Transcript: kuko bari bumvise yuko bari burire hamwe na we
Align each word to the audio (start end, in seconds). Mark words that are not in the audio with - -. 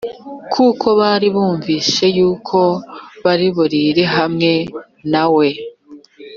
kuko 0.53 0.87
bari 0.99 1.27
bumvise 1.35 2.03
yuko 2.17 2.59
bari 3.23 3.47
burire 3.55 4.03
hamwe 4.15 4.51
na 5.11 5.25
we 5.35 5.49